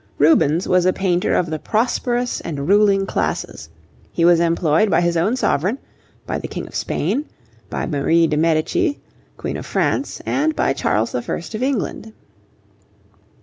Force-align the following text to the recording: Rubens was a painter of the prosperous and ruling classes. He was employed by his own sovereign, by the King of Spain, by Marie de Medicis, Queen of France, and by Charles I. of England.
Rubens 0.17 0.67
was 0.67 0.87
a 0.87 0.93
painter 0.93 1.35
of 1.35 1.51
the 1.51 1.59
prosperous 1.59 2.41
and 2.41 2.67
ruling 2.67 3.05
classes. 3.05 3.69
He 4.11 4.25
was 4.25 4.39
employed 4.39 4.89
by 4.89 4.99
his 5.01 5.15
own 5.15 5.35
sovereign, 5.35 5.77
by 6.25 6.39
the 6.39 6.47
King 6.47 6.65
of 6.65 6.73
Spain, 6.73 7.25
by 7.69 7.85
Marie 7.85 8.25
de 8.25 8.35
Medicis, 8.35 8.95
Queen 9.37 9.57
of 9.57 9.65
France, 9.67 10.19
and 10.25 10.55
by 10.55 10.73
Charles 10.73 11.13
I. 11.13 11.19
of 11.19 11.53
England. 11.61 12.13